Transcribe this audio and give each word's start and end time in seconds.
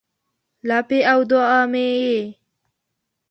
لپې 0.67 0.99
او 1.11 1.19
دوعا 1.29 1.61
مې 1.71 1.85
یې 2.03 2.19